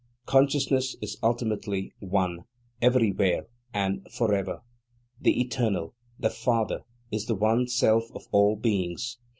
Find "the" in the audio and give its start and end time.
5.19-5.39, 6.17-6.31, 7.27-7.35